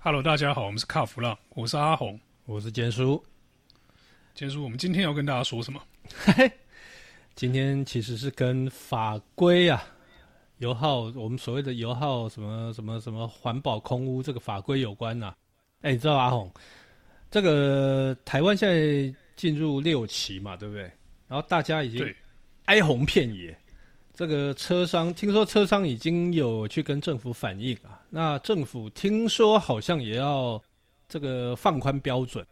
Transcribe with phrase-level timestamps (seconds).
[0.00, 3.20] Hello，大家好，我们是卡弗浪，我是阿红，我是坚叔。
[4.32, 5.82] 坚叔，我们今天要跟大家说什么？
[7.34, 9.84] 今天其实是跟法规啊，
[10.58, 15.36] 油耗，我们所谓的油耗什么什么什么环保空污这个法规有关呐、啊。
[15.80, 16.48] 哎，你知道阿红，
[17.28, 20.82] 这个台湾现在进入六期嘛，对不对？
[21.26, 22.14] 然后大家已经
[22.66, 23.54] 哀鸿遍野。
[24.18, 30.60] 这个车商听说车商已经有去跟政府反映啊，那政府听说好像也要
[31.08, 32.44] 这个放宽标准，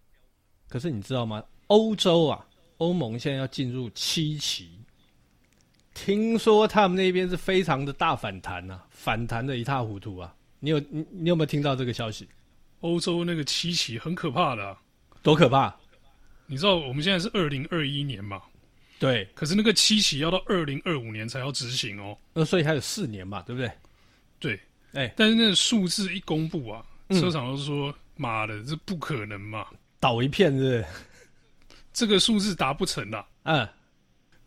[0.69, 1.43] 可是你知道吗？
[1.67, 4.79] 欧洲啊，欧盟现在要进入七期，
[5.93, 10.33] 听说他们那边是非常的大反弹呐、啊，反弹的一塌糊涂啊！
[10.61, 12.29] 你有你你有没有听到这个消息？
[12.83, 14.81] 欧洲那个七期很可怕的、啊，
[15.21, 15.75] 多可怕！
[16.47, 18.41] 你知道我们现在是二零二一年嘛？
[18.99, 23.71] 对，可是那个七期要到二零二五年才要执行哦，那所以还有四年嘛，对不对？
[24.39, 24.61] 对，
[24.93, 29.67] 哎，但是那个数字一公布啊，嗯、车厂都说：“妈的，这不可能嘛，
[30.01, 30.85] 倒一片是不是？
[31.93, 33.69] 这个数字达不成啦。”嗯，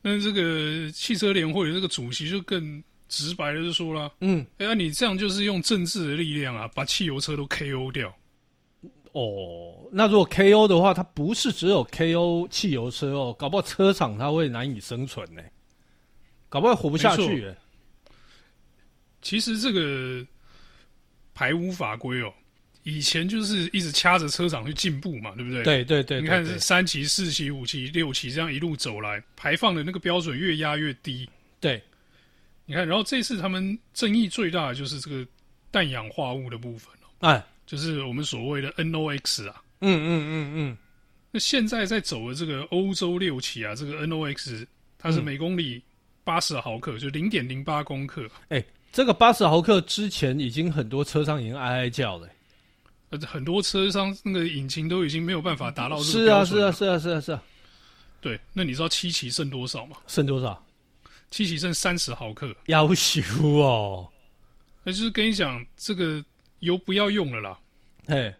[0.01, 8.11] 那这个汽车联会的这个主席就更直白的就说了：“嗯，哎呀，你这样就是用政治的力量啊，把汽油车都 KO 掉。”
[9.11, 15.41] 哦，那如果 KO 的话，它不是只有 KO 汽油车哦，搞不好车厂它会难以生存呢，
[16.47, 17.55] 搞不好活不下去哎。
[19.21, 20.25] 其实这个
[21.33, 22.31] 排污法规哦，
[22.83, 25.63] 以前就是一直掐着车厂去进步嘛，对不对？
[25.63, 31.27] 对对对，你看是三期、四期、五期、六期这样一路走来，排放的那个标准越压越低。
[31.59, 31.81] 对，
[32.65, 35.27] 你看，然后这次他们争议最大的就是这个
[35.71, 37.07] 氮氧化物的部分哦。
[37.27, 37.43] 哎。
[37.69, 40.77] 就是我们所谓的 NOx 啊，嗯嗯嗯嗯，
[41.29, 44.65] 那现在在走的这个欧洲六期啊，这个 NOx
[44.97, 45.79] 它是每公里
[46.23, 48.25] 八十毫克，嗯、就零点零八公克。
[48.47, 52.33] 哎、欸，这个八十毫克之前已经很多车商已经哀哀叫了、欸，
[53.11, 56.01] 呃，很多车商那个引擎都已经没有办法达到。
[56.01, 57.43] 是啊是啊是啊是啊是啊。
[58.19, 59.95] 对，那你知道七期剩多少吗？
[60.07, 60.65] 剩多少？
[61.29, 62.51] 七期剩三十毫克。
[62.65, 64.09] 夭寿哦，
[64.83, 66.25] 那就是跟你讲这个。
[66.59, 67.59] 油不要用了啦，
[68.07, 68.33] 嘿，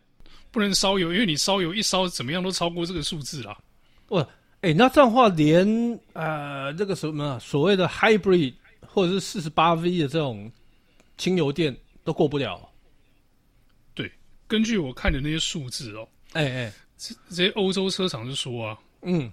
[0.52, 3.58] 不能烧油，因为你烧油一烧怎么样都超过这个数字啦。
[4.10, 4.22] 哇，
[4.62, 5.66] 哎、欸，那这样的话连
[6.14, 10.52] 呃那个什么所谓的 hybrid 或者是四十八 V 的这种
[11.18, 12.70] 轻油电都过不了。
[13.94, 14.12] 对，
[14.48, 19.32] 根据我看的那些数字哦，哎哎，这这些欧洲车厂就说啊，嗯，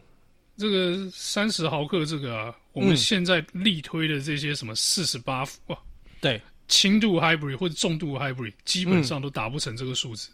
[0.56, 5.78] 这个三十毫克这个啊，我们现在力推的这些什么四十八哇，
[6.20, 6.40] 对。
[6.68, 10.30] 轻度 hybrid 或者重度 hybrid 基本上都达不成这个数字。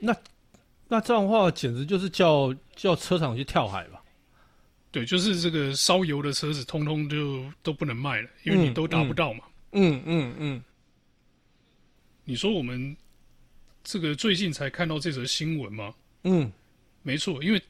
[0.00, 0.16] 嗯、那
[0.88, 4.02] 那这样的话，简直就是叫叫车厂去跳海吧？
[4.90, 9.44] 对，就是这个烧油的车子，通通就都不能卖了，因为你都达不到嘛。
[9.72, 10.34] 嗯嗯嗯。
[10.38, 10.64] 嗯，
[12.24, 12.96] 你说我们
[13.84, 15.94] 这个最近才看到这则新闻吗？
[16.24, 16.50] 嗯，
[17.02, 17.62] 没错，因为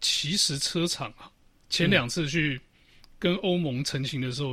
[0.00, 1.30] 其实车厂啊，
[1.68, 2.58] 前两次去
[3.18, 4.52] 跟欧盟陈情的时候，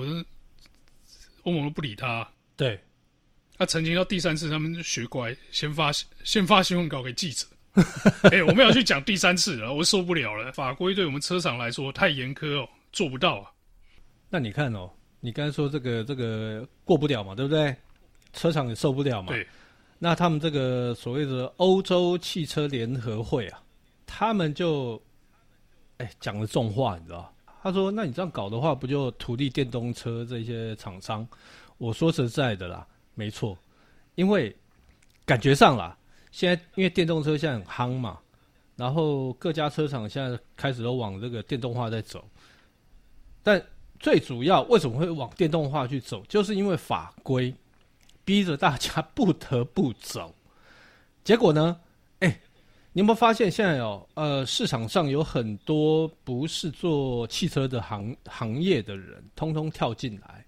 [1.43, 2.29] 欧、嗯、盟都不理他。
[2.59, 2.77] 对，
[3.57, 5.93] 他曾经到第三次，他们学乖，先发
[6.25, 7.47] 先发新闻稿给记者。
[8.23, 10.51] 哎、欸，我们要去讲第三次了，我受不了了。
[10.51, 13.49] 法规对我们车厂来说太严苛哦，做不到啊。
[14.29, 17.73] 那你看哦，你刚才说这个这个过不了嘛，对不对？
[18.33, 19.29] 车厂也受不了嘛。
[19.29, 19.47] 对。
[19.97, 23.63] 那他们这个所谓的欧洲汽车联合会啊，
[24.05, 25.01] 他们就
[25.95, 27.33] 哎讲了重话，你知道？
[27.61, 31.25] 他说：“那你这样搞的话，不就图利电动车这些厂商？”
[31.79, 32.85] 我说实在的啦，
[33.15, 33.57] 没错，
[34.13, 34.55] 因为
[35.25, 35.97] 感觉上啦，
[36.31, 38.19] 现在因为电动车现在很夯嘛，
[38.75, 42.23] 然后各家车厂现在开始都往这个电动化在走，
[43.41, 43.59] 但
[43.97, 47.53] 最主要为什么会往电动化去走，就是因为法规
[48.23, 50.35] 逼着大家 不得不走。
[51.23, 51.79] 结果呢，
[52.19, 52.39] 哎，
[52.91, 60.45] 你有没有发现现在哦，呃，市场上有很多不是做汽车的行行业的人，通通跳进来。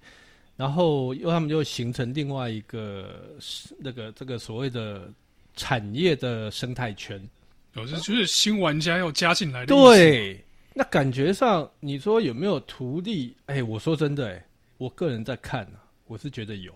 [0.62, 3.36] 然后又他们就形成另外一个
[3.80, 5.12] 那个这个所谓的
[5.56, 7.20] 产业的生态圈，
[7.74, 9.74] 哦，这就是新玩家要加进来的。
[9.74, 10.40] 对，
[10.76, 13.36] 那感觉上你说有没有徒弟？
[13.48, 14.46] 哎，我说真的，哎，
[14.78, 16.72] 我个人在看呢，我是觉得有，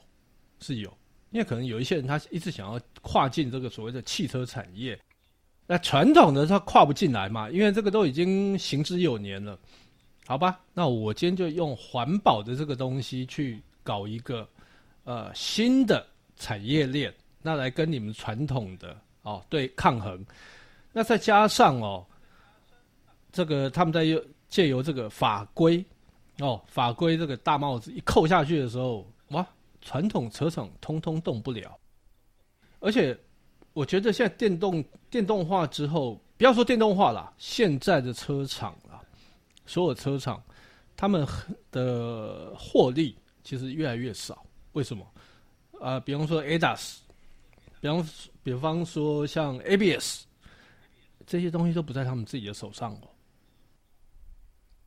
[0.59, 0.89] 是有，
[1.29, 4.99] 因为可能有一些人他一直想要跨进这个所谓的汽车产业，
[5.67, 9.55] 那传统的他跨不进来嘛，因为这个都已经行之有年了，
[10.25, 10.59] 好吧？
[10.73, 13.61] 那我今天就用环保的这个东西去。
[13.85, 14.45] 搞一个
[15.05, 16.05] 呃新的
[16.35, 20.25] 产业链，那来跟你们传统的哦对抗衡，
[20.91, 22.03] 那再加上哦，
[23.31, 24.03] 这个他们在
[24.49, 25.85] 借由这个法规
[26.39, 29.45] 哦法规这个大帽子一扣下去的时候，哇，
[29.81, 31.77] 传统车厂通通动不了，
[32.79, 33.17] 而且
[33.73, 38.99] 我觉得现在电动电动化之后，不要说电动化了，现在的车厂了，
[39.65, 40.41] 所有车厂
[40.97, 41.27] 他们
[41.71, 44.45] 的获利其实越来越少。
[44.73, 45.09] 为什么？
[45.79, 46.97] 啊、呃，比方说 ADAS，
[47.79, 48.09] 比方
[48.43, 50.25] 比方说像 ABS，
[51.25, 53.07] 这些东西都不在他们自己的手上哦。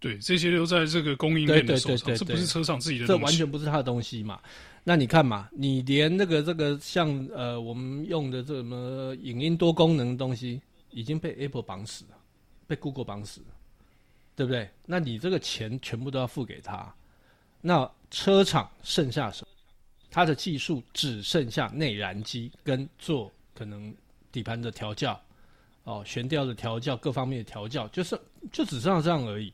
[0.00, 4.40] 对，这些都在这个供应链的手上，这不是车厂自己的东西，这完全不是他的东西嘛。
[4.84, 12.16] 那你看嘛，你连那个这个像呃我们用的这什么影音多功能的东西，已经被 Apple 绑死了，
[12.66, 13.46] 被 Google 绑死了，
[14.36, 14.70] 对不对？
[14.86, 16.94] 那你这个钱全部都要付给他，
[17.60, 19.48] 那车厂剩下什么？
[20.10, 23.94] 它的技术只剩下内燃机跟做可能
[24.32, 25.20] 底盘的调教，
[25.84, 28.18] 哦，悬吊的调教，各方面的调教，就是
[28.50, 29.52] 就只剩下这样而已。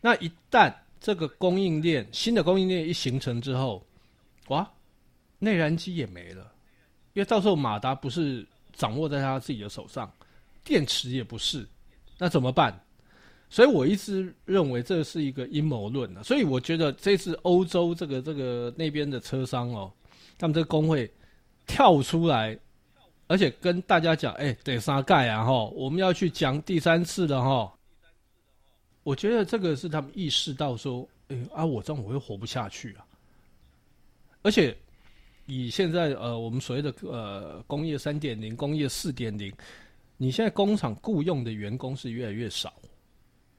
[0.00, 3.84] 那一旦这个供应链新的供应链一形成之后，
[4.48, 4.70] 哇，
[5.38, 6.50] 内燃机也没了，
[7.12, 10.10] 因为到时候马达不是掌握在他自己的手上，
[10.62, 11.68] 电池也不是，
[12.16, 12.78] 那怎么办？
[13.50, 16.22] 所以我一直认为这是一个阴谋论啊。
[16.22, 19.92] 所以我觉得这次欧洲这个这个那边的车商哦，
[20.36, 21.08] 他们这个工会
[21.66, 22.58] 跳出来，
[23.26, 27.72] 而且跟大家讲，哎，得杀盖啊哈，我们要去讲第三次的哈。
[29.02, 33.06] 我觉得这个是他们意识到说，哎啊，我这样我会活不下去啊。
[34.42, 34.76] 而且
[35.46, 39.52] 以现在呃我们所谓的呃工业三点零、工业四点零，
[40.16, 42.72] 你现在工厂雇佣的员工是越来越少。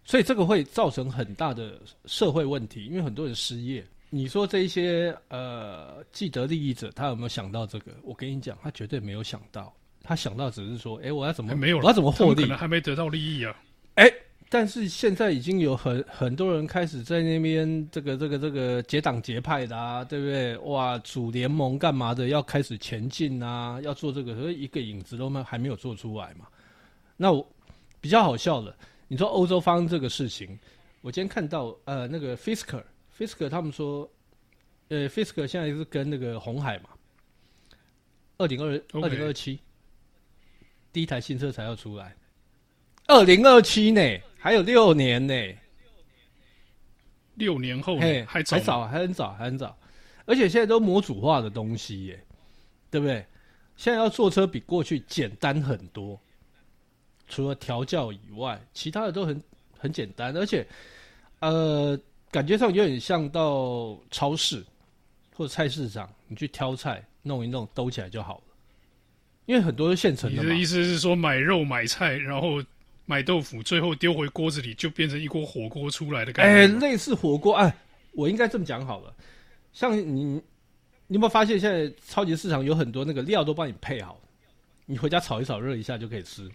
[0.05, 3.83] 所以这个会造成很大的社会问题，因为很多人失业。
[4.11, 7.91] 你说这一些呃既得利益者，他有没有想到这个？
[8.03, 9.73] 我跟你讲，他绝对没有想到。
[10.03, 11.79] 他想到只是说，哎，我要怎么没有？
[11.79, 12.43] 我要怎么获利？
[12.43, 13.59] 可能还没得到利益啊。
[13.95, 14.07] 哎，
[14.47, 20.55] 但是现在已经有很很多人开始在那边这个这个这个结党结派的啊，对不对？
[20.59, 22.27] 哇，组联盟干嘛的？
[22.27, 26.45] 要开始前进啊，要做这个，所以一个影子都没还没有做出来嘛。
[27.17, 27.45] 那我
[27.99, 28.73] 比较好笑的。
[29.07, 30.57] 你说欧洲方这个事情，
[31.01, 34.09] 我今天看到呃那个 Fisker，Fisker 他们说，
[34.87, 36.89] 呃 Fisker 现在是跟那个红海嘛，
[38.37, 39.59] 二零二二零二七，
[40.91, 42.15] 第一台新车才要出来，
[43.05, 44.01] 二零二七呢，
[44.39, 45.33] 还有六年呢，
[47.35, 48.25] 六年后呢？
[48.25, 49.77] 还早还早还很早还很早，
[50.25, 52.25] 而且现在都模组化的东西耶，
[52.89, 53.23] 对不对？
[53.75, 56.19] 现在要坐车比过去简单很多。
[57.27, 59.41] 除了调教以外，其他的都很
[59.77, 60.65] 很简单，而且，
[61.39, 61.99] 呃，
[62.31, 64.63] 感觉上有点像到超市
[65.35, 68.43] 或者菜市场，你去挑菜，弄一弄，兜起来就好了。
[69.45, 70.41] 因为很多是现成的。
[70.41, 72.63] 你的意思是说，买肉买菜，然后
[73.05, 76.51] 买豆腐，最后丢回锅子里，就变成一锅火锅出来的感觉？
[76.51, 77.55] 哎，类似火锅。
[77.55, 77.75] 哎，
[78.13, 79.13] 我应该这么讲好了。
[79.71, 80.23] 像你，
[81.05, 84.19] 你有没有发现，现在超级市场有很多那个料都帮你配好，
[84.85, 86.49] 你回家炒一炒，热一下就可以吃。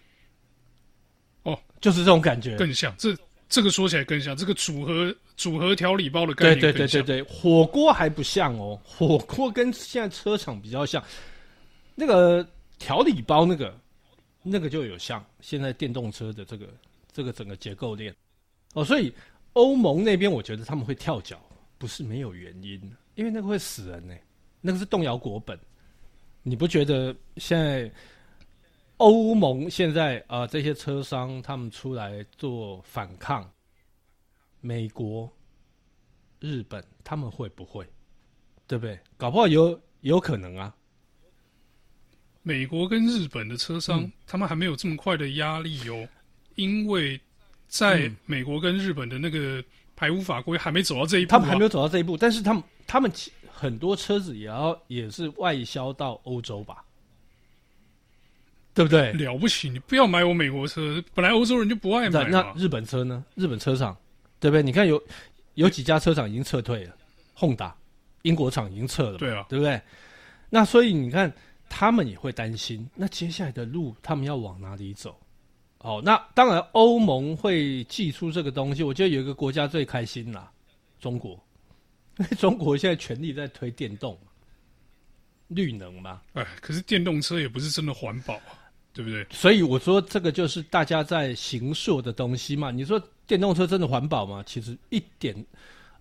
[1.43, 3.15] 哦，就是这种感觉，更像这
[3.49, 6.59] 这个说起来更像这个组合组合调理包的概念。
[6.59, 11.03] 对对对对对，火锅还不像哦，火锅跟现在车厂比较像，
[11.95, 12.47] 那个
[12.77, 13.75] 调理包那个
[14.43, 16.67] 那个就有像现在电动车的这个
[17.11, 18.15] 这个整个结构链
[18.73, 19.11] 哦，所以
[19.53, 21.41] 欧盟那边我觉得他们会跳脚，
[21.77, 22.79] 不是没有原因，
[23.15, 24.13] 因为那个会死人呢，
[24.61, 25.59] 那个是动摇国本，
[26.43, 27.91] 你不觉得现在？
[29.01, 33.49] 欧盟现在啊、呃，这些车商他们出来做反抗，
[34.59, 35.27] 美国、
[36.39, 37.83] 日本他们会不会？
[38.67, 38.99] 对不对？
[39.17, 40.73] 搞不好有有可能啊。
[42.43, 46.07] 美国跟日本的车商，嗯、他们还没有这么快的压力哦，
[46.53, 47.19] 因为
[47.67, 49.63] 在美国跟日本的那个
[49.95, 52.15] 排污法规还没走到这一步、啊，他们还没有走到这一步。
[52.15, 53.11] 但是他们他们
[53.51, 56.85] 很多车子也要也是外销到欧洲吧。
[58.73, 59.11] 对不对？
[59.13, 59.69] 了不起！
[59.69, 62.23] 你不要买我美国车，本来欧洲人就不爱买。
[62.29, 63.23] 那日本车呢？
[63.35, 63.95] 日本车厂，
[64.39, 64.63] 对不对？
[64.63, 65.01] 你看有
[65.55, 66.95] 有几家车厂已经撤退了
[67.37, 67.73] ，Honda，
[68.21, 69.81] 英国厂已经撤了，对啊，对不对？
[70.49, 71.31] 那所以你看，
[71.69, 75.19] 他们也会担心，那接下来的路他们要往哪里走？
[75.79, 78.83] 哦，那当然欧盟会寄出这个东西。
[78.83, 80.51] 我觉得有一个国家最开心啦，
[80.99, 81.31] 中国，
[82.19, 84.17] 因 为中国现在全力在推电动，
[85.53, 86.21] 绿能嘛。
[86.33, 88.57] 哎，可是电动车也不是真的环保啊。
[88.93, 89.25] 对不对？
[89.31, 92.71] 所以我说这个就是大家在行塑的东西嘛。
[92.71, 94.43] 你说电动车真的环保吗？
[94.45, 95.33] 其实一点，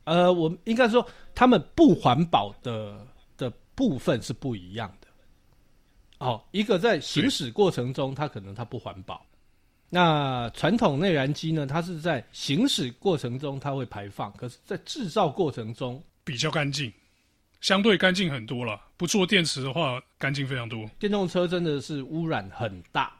[0.03, 5.07] 呃，我应该说他们不环保的的部分是不一样的。
[6.19, 9.25] 哦，一个在行驶过程中，它可能它不环保。
[9.89, 11.69] 那传统内燃机呢？
[11.69, 16.93] 它是在行驶过程中它会排放，可是在制造过程中比较干净。
[17.61, 18.81] 相对干净很多了。
[18.97, 20.89] 不做电池的话，干净非常多。
[20.99, 23.13] 电动车真的是污染很大，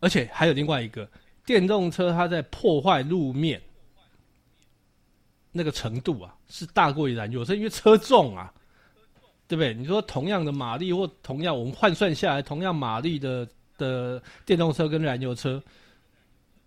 [0.00, 1.08] 而且还有另外一个，
[1.44, 3.60] 电动车它在破坏路面
[5.52, 8.50] 那个程度啊，是大过于燃油车，因为车重啊，
[9.46, 9.74] 对不对？
[9.74, 15.62] 你说同样的马力或同样我们换算下来同样马力的的电动车跟燃油车，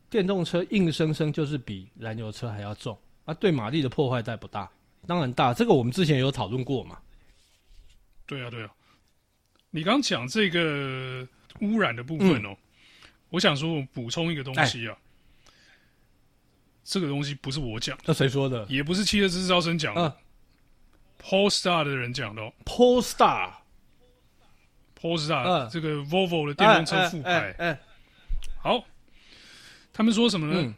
[0.07, 2.95] 电动车硬生生就是比燃油车还要重
[3.25, 4.69] 啊，对马力的破坏带不大，
[5.07, 6.97] 当然大，这个我们之前有讨论过嘛。
[8.25, 8.71] 对啊，对啊，
[9.69, 11.27] 你刚讲这个
[11.61, 12.57] 污染的部分哦，嗯、
[13.29, 15.01] 我想说，我补充一个东西啊，哎、
[16.83, 18.65] 这个东西不是我讲，那谁说的？
[18.67, 20.17] 也不是汽车制造商讲的、啊、
[21.21, 22.51] ，Polestar 的人讲的、哦。
[22.65, 27.53] Polestar，Polestar，、啊、这个 Volvo 的电动车副牌。
[27.59, 27.79] 哎，
[28.57, 28.83] 好，
[29.93, 30.61] 他们说什么呢？
[30.61, 30.73] 嗯、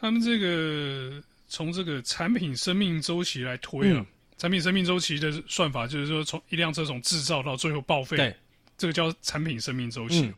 [0.00, 3.98] 他们这个从这个产品生命周期来推啊。
[3.98, 4.06] 嗯
[4.38, 8.36] 产品生命周期的算法就是说，从一辆车从制造到最后报废，对，
[8.76, 10.26] 这个叫产品生命周期。
[10.26, 10.34] 嗯、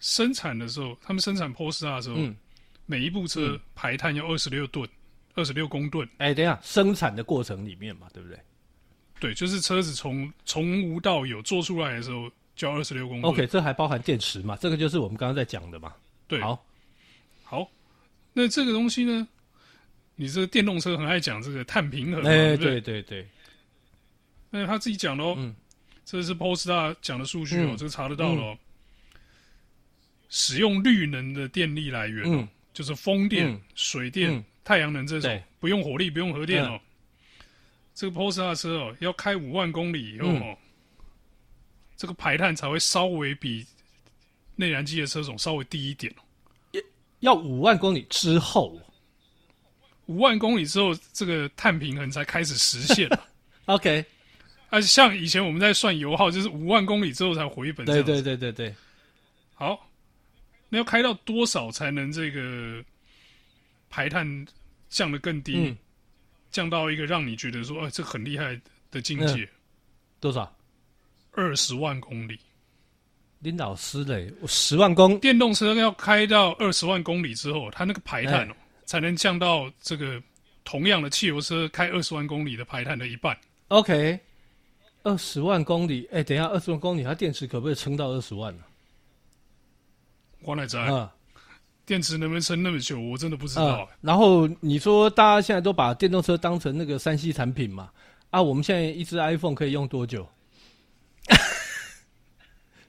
[0.00, 2.34] 生产的时候，他们生产 Polestar 的时候，嗯、
[2.84, 4.88] 每一部车排碳要二十六吨，
[5.36, 6.04] 二十六公吨。
[6.18, 8.36] 哎、欸，等一下，生产的过程里面嘛，对不对？
[9.20, 13.32] 对，就是车子从从无到有做出来的时候，就要二十六公吨。
[13.32, 14.56] OK，这还包含电池嘛？
[14.56, 15.94] 这个就是我们刚刚在讲的嘛。
[16.26, 16.66] 对，好，
[17.44, 17.70] 好，
[18.38, 19.26] 那这个东西呢？
[20.14, 23.02] 你这个电动车很爱讲这个碳平衡嘛，欸、对对？
[23.02, 23.26] 对。
[24.50, 25.56] 那他自己讲的哦，嗯、
[26.04, 28.58] 这是 Polestar 讲的数据哦，嗯、这个查得到了、哦。
[29.14, 29.18] 嗯、
[30.28, 36.78] 使用绿能的电力来源哦，嗯、就是风电、嗯、水电、嗯、太阳能这种，不用火力、不用核电哦。
[36.78, 36.80] 嗯、
[37.94, 40.56] 这个 Polestar 车哦，要开五万公里以后哦，嗯、
[41.96, 43.66] 这个排碳才会稍微比
[44.56, 46.22] 内燃机的车种稍微低一点哦。
[47.20, 48.80] 要五万公里之后。
[50.06, 53.10] 五万公里之后，这个碳平衡才开始实现。
[53.66, 54.04] OK，
[54.68, 57.84] 而且像以前我们在算油耗，就是五万公里之后才回本。
[57.84, 58.72] 对对对对对。
[59.54, 59.88] 好，
[60.68, 62.84] 那要开到多少才能这个
[63.90, 64.46] 排碳
[64.88, 65.56] 降得更低？
[65.56, 65.76] 嗯、
[66.52, 68.60] 降到一个让你觉得说，哎、呃，这很厉害
[68.92, 69.42] 的境界。
[69.42, 69.48] 嗯、
[70.20, 70.56] 多少？
[71.32, 72.38] 二十万公里。
[73.46, 78.52] 林老师嘞，我十万公电动车要开到二十万公里之后，它那个排碳哦。
[78.52, 80.22] 欸才能降到这个
[80.62, 83.36] 同样的汽油车开二十万公里的排碳的一半。
[83.66, 84.16] OK，
[85.02, 88.62] 二十万公里，哎、欸，等一下，二十万公里，它电池可不可以撑到二十万呢？
[90.42, 91.12] 我哪知啊？
[91.84, 93.00] 电池能不能撑那么久？
[93.00, 93.88] 我真的不知道。
[94.00, 97.90] 然后你说大家现在都把电动车当成那个三 C 产品嘛？
[98.30, 100.28] 啊，我们现在一只 iPhone 可以用多久？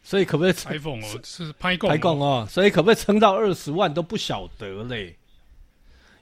[0.07, 5.13] 所以可不可以 iPhone 哦，是拍供拍供哦，所以可不可以撑到二十万都不晓得嘞。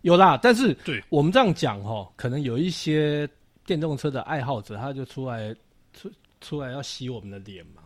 [0.01, 3.29] 有啦，但是对我们这样讲哦，可能有一些
[3.63, 5.55] 电动车的爱好者，他就出来
[5.93, 6.11] 出
[6.41, 7.83] 出来要洗我们的脸嘛。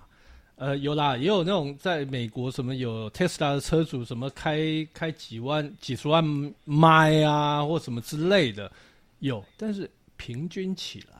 [0.56, 4.58] 呃，有啦，也有那种在美国什么有 Tesla 的车主，什么开
[4.94, 6.24] 开几万、几十万
[6.64, 8.72] 迈啊，或什么之类的，
[9.20, 9.44] 有。
[9.58, 11.18] 但是平均起来，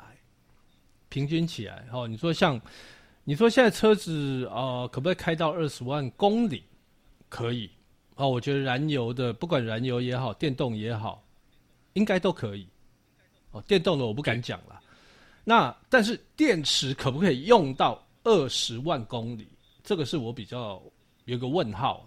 [1.10, 2.58] 平均起来，哦，你说像
[3.30, 6.64] 你说现在车子啊、呃，可不可以开到二十万公里？
[7.30, 7.70] 可以。
[8.16, 11.24] 啊，我觉得燃油的，不管燃油也好，电动也好，
[11.94, 12.68] 应该都可以。
[13.52, 14.82] 哦，电动的我不敢讲了。
[15.44, 19.48] 那但是电池可不可以用到二十万公里？
[19.84, 20.82] 这个是我比较
[21.26, 22.04] 有个问号。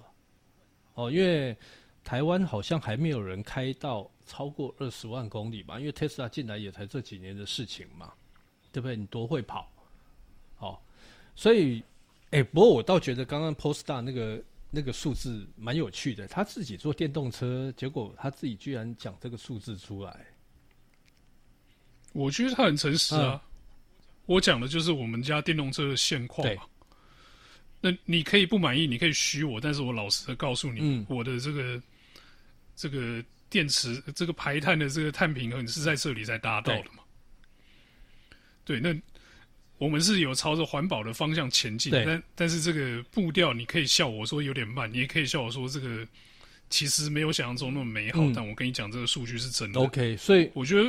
[0.95, 1.57] 哦，因为
[2.03, 5.79] 台湾好像还没有人开到超过二十万公里吧？
[5.79, 8.13] 因为 Tesla 进来也才这几年的事情嘛，
[8.73, 8.97] 对不对？
[8.97, 9.69] 你多会跑？
[11.33, 11.81] 哦，所以，
[12.31, 14.43] 哎、欸，不过我倒觉得刚刚 Polestar 那个。
[14.75, 20.27] 那个数字蛮有趣的，他自己做电动车，结果他自己居然讲这个数字出来。
[22.15, 23.51] 我觉得他很诚实啊，嗯、
[24.25, 26.63] 我讲的就是我们家电动车的现况嘛。
[27.83, 31.83] 那你可以不满意，你可以虚我，但是我老实的告诉你，嗯、我的这个
[32.75, 37.05] 这个电池这个排碳的这个碳平衡是在这里才达到的嘛？
[38.65, 38.99] 对，对，那。
[39.83, 46.07] 我们是有朝着环保的方向前进，但但是这个步调，你可以笑我说有点慢，你也可以笑我说这个
[46.71, 48.21] 其实没有想象中那么美好。
[48.21, 49.81] 嗯、但我跟你讲，这个数据是真的。
[49.81, 50.89] OK，所以我觉得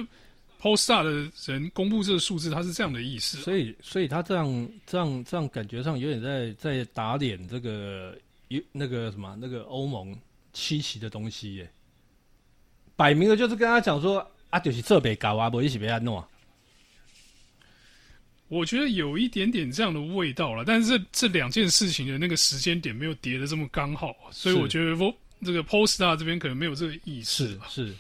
[0.62, 3.38] Polestar 的人公布这个数字，他是这样的意思。
[3.38, 8.16] 所以，所以他这样这样这样感觉上有点在在打脸这个
[8.50, 10.16] 一那个什么那个欧盟
[10.54, 11.72] 七期的东西耶，
[12.96, 16.24] 摆明了就是跟他讲说啊，就是设备搞啊，不一起被他弄。
[18.54, 24.96] 我觉得有一点点这样的味道了，但是这这两件事情的那个时间点没有叠的这么刚好，所以我觉得
[25.44, 27.60] 这个 Polestar 这边可能没有这个意思。
[27.68, 27.96] 是，是，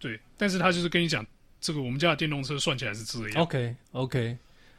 [0.00, 1.24] 对，但是他就是跟你讲，
[1.60, 3.42] 这个我们家的电动车算起来是这样。
[3.42, 4.36] OK OK，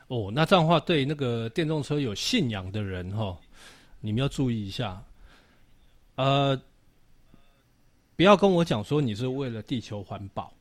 [0.08, 3.36] 哦，那这样的话，对那个电动车有信仰的人哈，
[4.02, 5.02] 你们要注意一下，
[6.16, 6.62] 呃，
[8.16, 10.54] 不要跟我讲说你是为了地球环保，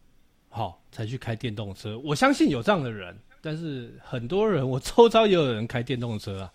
[0.48, 1.98] 好才去开电动车。
[1.98, 6.50] 我相信有这样的人，但是很多人，我周遭也有人开电动车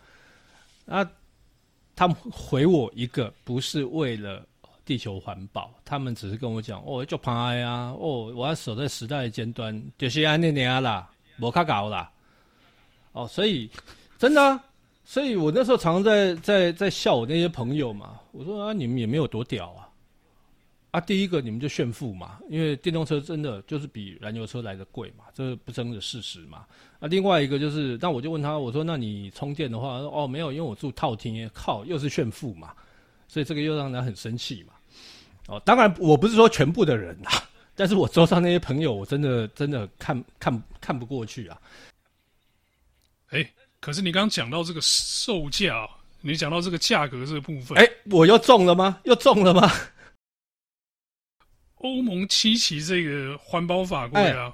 [0.88, 1.12] 啊，啊，
[1.96, 4.44] 他们回我一个不是为了。
[4.86, 11.08] 地球环保，他们只是跟我讲哦，就怕呀，哦，我要守在时代的尖端，就是安那年啦，
[11.40, 12.12] 无卡搞啦，
[13.12, 13.70] 哦，所以
[14.18, 14.60] 真的、
[15.06, 19.89] 所以我那时候常常在在在笑我那些朋友嘛，我说啊，你们也没有多屌啊，
[20.92, 26.66] 啊，第一个你们就炫富嘛，因为电动车真的就是比燃油车来的贵嘛，这是不争的事实嘛，
[27.00, 32.74] 啊，另外一个就是，那我就问他，我说那你充电的话，哦，没有，因为我住套厅，靠，又是炫富嘛，
[33.28, 34.74] 所以这个又让人很生气嘛。
[35.48, 37.32] 哦，当然我不是说全部的人啊，
[37.76, 41.62] 但是我桌上那些朋友，我真的真的看看看不过去啊。
[43.30, 45.88] 哎、欸，可是你刚刚讲到这个售价，
[46.22, 49.00] 你讲到这个价格这个部分，哎、欸，我又中了吗？
[49.04, 49.72] 又中了吗？
[51.80, 54.54] 欧盟七期这个环保法规啊、欸，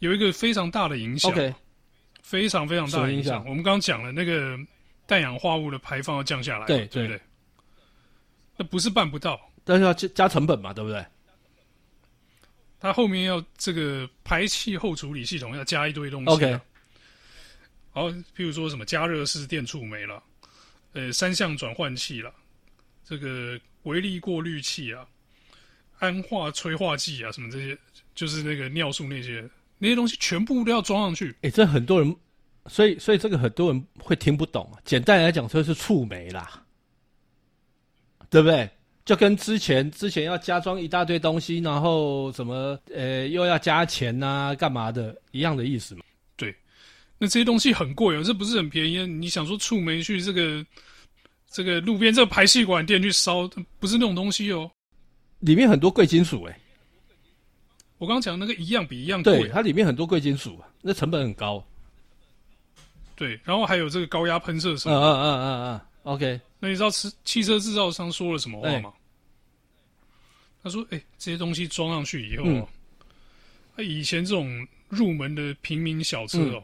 [0.00, 1.32] 有一个非常大的影响
[2.22, 3.44] 非常非常大的影响。
[3.46, 4.58] 我们刚刚讲了那个
[5.06, 7.20] 氮氧化物的排放要降下来，对对不对？
[8.56, 9.40] 那不是办不到。
[9.64, 11.04] 但是要加加成本嘛，对不对？
[12.78, 16.30] 它后面要这个排气后处理系统要加一堆东西。
[16.30, 16.60] OK。
[17.90, 20.22] 好，譬如说什么加热式电触媒了，
[20.92, 22.32] 呃，三相转换器了，
[23.04, 25.06] 这个微粒过滤器啊，
[25.98, 27.78] 氨化催化剂啊，什么这些，
[28.14, 29.48] 就是那个尿素那些
[29.78, 31.30] 那些东西，全部都要装上去。
[31.42, 32.16] 哎、欸，这很多人，
[32.66, 34.70] 所以所以这个很多人会听不懂。
[34.84, 36.62] 简单来讲，就是触媒啦，
[38.30, 38.68] 对不对？
[39.04, 46.02] 就跟之前之前要加装一大堆东西，然后什么呃又要加钱呐、啊，干嘛的一样的意思嘛。
[46.36, 46.52] 对，
[47.16, 49.06] 那这些东西很贵哦，这不是很便宜。
[49.06, 50.66] 你想说触媒去这个
[51.48, 53.48] 这个路边这个排气管店去烧，
[53.78, 54.68] 不是那种东西哦。
[55.40, 56.58] 里面很多贵金属哎。
[57.98, 61.64] 我刚刚讲那个一样比一样贵，它里面很多贵金属，那成本很高。
[63.14, 64.94] 对，然后还有这个高压喷射什么？
[64.94, 65.80] 嗯嗯嗯嗯嗯。
[66.02, 68.90] OK，那你知道汽汽车制造商说了什么话吗？
[68.90, 68.96] 欸、
[70.62, 76.62] 他说：“哎、欸，这些东西装上去以后，嗯啊、以前这种入门的平民小车哦，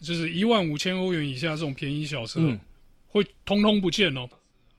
[0.00, 2.58] 嗯、就是一万五千欧元以下这种便宜小车，嗯、
[3.08, 4.28] 会通通不见哦。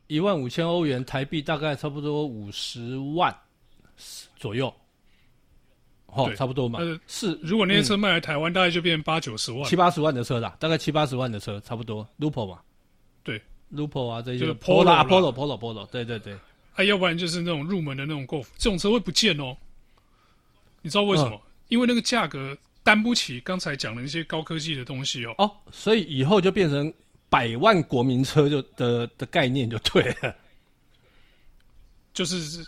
[0.08, 3.36] 一万五千欧元台币大概差不多五十万
[4.36, 4.74] 左右，
[6.08, 6.80] 哦，差不多嘛。
[7.08, 12.08] 是，如果那些车卖来台湾、嗯，大概就变八九十万、七八十万的车啦，大概七八十万的车，差不多。
[12.20, 12.60] Lupo 嘛，
[13.24, 13.42] 对。”
[13.74, 16.40] Lupo 啊，这些就是 Polo，Polo，Polo，Polo，对对对，哎、
[16.76, 19.58] 啊，要不然就是那种入门的那种 Golf，这种车会不见哦。
[20.84, 21.32] 你知道为什么？
[21.36, 25.34] 嗯、因为那个价格担不起刚才讲的一些高科技的东西哦。
[25.40, 26.94] 哦，所以以后就变成
[27.36, 30.34] 百万国民车就的的概念就对了，
[32.14, 32.66] 就是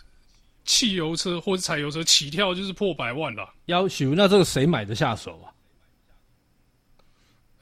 [0.66, 3.54] 汽油车或者柴油车起跳就是破百万了。
[3.64, 5.46] 要求那这个谁买得下手啊？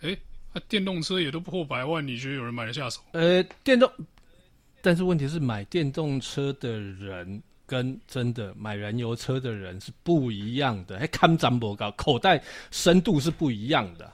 [0.01, 0.17] 哎。
[0.53, 3.03] 啊、电动车也都破百万，你觉得有人买得下手？
[3.13, 3.93] 呃，电动，
[4.81, 14.11] 但是问题是买电动车的人跟真的买燃油车的人是不一样的，还看涨不高，口袋深度是不一样的。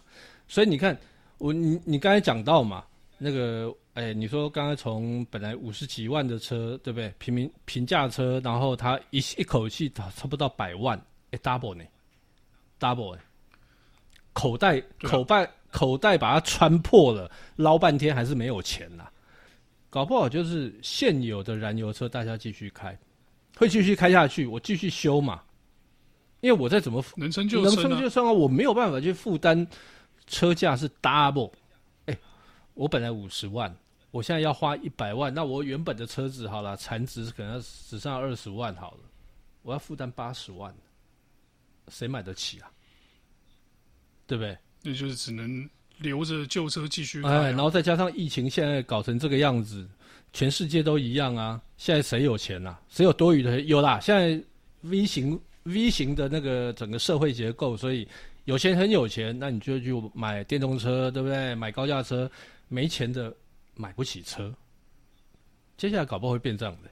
[0.48, 0.98] 所以你看，
[1.42, 2.84] 我你你刚才讲到嘛，
[3.18, 7.12] 那个哎，你说刚才从本来五十几万的车，对不对？
[7.18, 10.96] 平民平价车，然后他一一口气差差不多百万，
[11.32, 11.82] 哎，double 呢
[12.78, 13.20] ？double 哎，
[14.32, 15.50] 口袋口袋。
[15.72, 19.12] 口袋把它穿破了，捞半天还是没有钱呐、啊，
[19.88, 22.94] 搞不好就是现有的燃油车大家继续开，
[23.56, 25.40] 会继续开下去，我继续修嘛，
[26.42, 29.66] 因为我再怎么能撑就能撑就算啊，我没有办法去负担
[30.26, 31.52] 车价是 double，
[32.06, 32.18] 哎、欸，
[32.74, 33.74] 我本来五十万，
[34.10, 39.00] 我现在要花一百万，那我原本的车子好了，残值可能只剩二十万好了，
[39.62, 40.74] 我要负担八十万，
[41.88, 42.70] 谁买得起啊？
[44.26, 44.56] 对不对？
[44.82, 49.86] 那就是只能留着旧车继续开、啊，哎，然后再加上疫情现在搞成这个样子，
[50.32, 51.60] 全世界都一样啊。
[51.76, 52.80] 现在谁有钱啊？
[52.88, 53.60] 谁有多余的？
[53.60, 54.42] 有啦，现在
[54.82, 58.08] V 型 V 型的那个整个社会结构，所以
[58.44, 61.54] 有钱很有钱，那你就去买电动车，对不对？
[61.54, 62.30] 买高价车，
[62.68, 63.34] 没钱的
[63.74, 64.54] 买不起车。
[65.76, 66.90] 接下来搞不好会变这样的，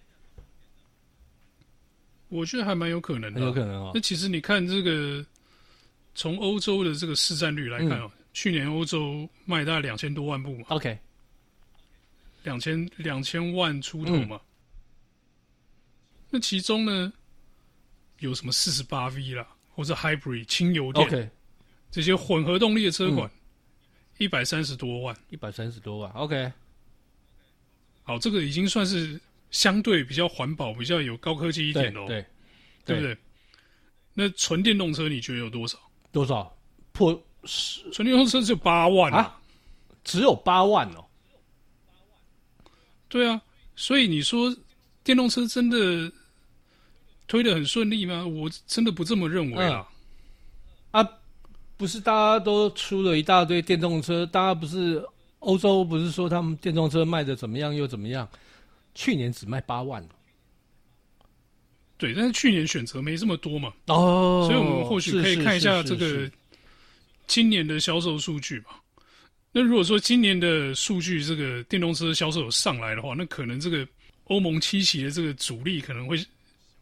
[2.28, 3.92] 我觉得还蛮有可能的，有可能哦。
[3.94, 5.24] 那其实你看这个。
[6.12, 10.98] 从欧洲的这个市占率来看哦，嗯、去年欧洲卖大概两千多万部嘛，OK，
[12.42, 14.40] 两千两千万出头嘛、嗯。
[16.30, 17.12] 那其中呢，
[18.18, 21.30] 有什么四十八 V 啦，或者 hybrid 轻油电，OK，
[21.90, 23.30] 这些混合动力的车款，
[24.18, 26.52] 一百三十多万，一百三十多万，OK。
[28.02, 32.26] 好，这个已经算是相对比较环保、比较有高科技一点的，对，
[32.84, 33.16] 对不对？
[34.14, 35.78] 那纯电动车你觉得有多少？
[36.10, 36.56] 多少？
[36.92, 37.12] 破
[37.44, 39.40] 十纯电动车只有八万啊？
[40.02, 41.04] 只有八万哦？
[43.08, 43.40] 对啊，
[43.76, 44.54] 所以你说
[45.04, 46.12] 电动车真的
[47.26, 48.26] 推得很顺利吗？
[48.26, 49.70] 我真的不这么认为啊。
[49.70, 49.88] 嗯、啊，
[51.80, 55.02] 不是大家都出了一大堆电动车，大家不是。
[55.40, 58.28] 欧洲不是说他们电动车卖的怎么样又怎么样？
[58.94, 60.06] 去年只卖八万，
[61.96, 66.30] 对，但是去年选择没这么多嘛，哦，所以我们或许可以看一下这个
[67.26, 68.82] 今年的销售数据吧。
[69.50, 73.88] 那如果说今年的数据这个电动车销售有上来的话，那可能这个
[74.24, 76.22] 欧盟七期的这个主力可能会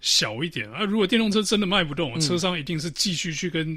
[0.01, 0.85] 小一点啊。
[0.85, 3.77] 如果电动车真的卖不动，车商一定是继续去跟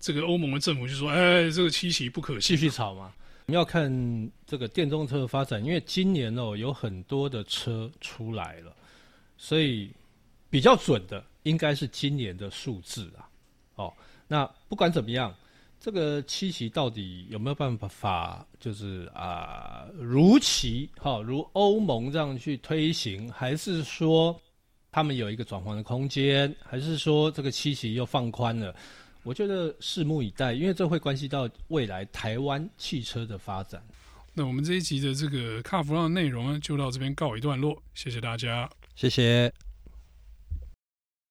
[0.00, 3.12] 这个欧盟的政府就说：“哎，这个七期不可信，继续炒嘛。”
[3.46, 8.72] 你要看这个电动车的发展，因为今年哦有很多的车出来了，
[9.36, 9.90] 所以
[10.48, 13.28] 比较准的应该是今年的数字啊。
[13.74, 13.92] 哦，
[14.28, 15.34] 那不管怎么样，
[15.80, 24.40] 这个七期到底有没有办法，就是啊如期哈、哦，如欧盟这样去推行，还是说
[24.92, 28.74] 他们有一个转换的空间，还是说这个期期又放宽了？
[29.22, 33.82] 我觉得拭目以待，因为这会关系到未来台湾汽车的发展。
[34.34, 39.50] 那我们这一集的这个卡弗朗的内容呢，就到这边告一段落，谢谢大家，谢谢。